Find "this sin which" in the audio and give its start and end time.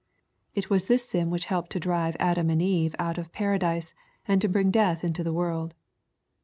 0.87-1.45